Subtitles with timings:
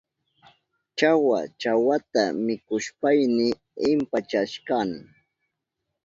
[0.97, 3.47] Chawa chawata mikushpayni
[3.89, 4.99] impachashkani.